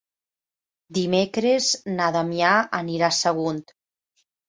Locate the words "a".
3.15-3.19